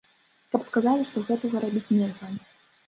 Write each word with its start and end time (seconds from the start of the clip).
Каб 0.55 0.65
сказалі, 0.69 1.07
што 1.11 1.25
гэтага 1.29 1.63
рабіць 1.67 1.87
нельга. 1.95 2.37